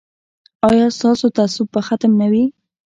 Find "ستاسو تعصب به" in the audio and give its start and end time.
0.97-1.81